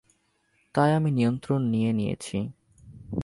তাই 0.75 0.89
আমি 0.93 1.09
নিয়ন্ত্রণ 1.11 1.61
নিয়ে 1.63 1.91
নিয়েছি। 1.93 2.37